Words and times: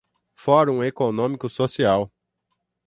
Fórum 0.33 0.83
Econômico 0.83 1.47
Social 1.47 2.11